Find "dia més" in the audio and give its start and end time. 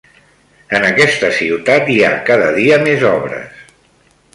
2.59-3.07